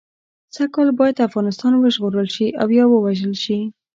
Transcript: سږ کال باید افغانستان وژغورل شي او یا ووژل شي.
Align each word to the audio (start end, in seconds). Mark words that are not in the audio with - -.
سږ 0.55 0.69
کال 0.75 0.89
باید 0.99 1.25
افغانستان 1.27 1.71
وژغورل 1.75 2.27
شي 2.35 2.47
او 2.61 2.67
یا 2.77 2.85
ووژل 2.87 3.33
شي. 3.43 3.59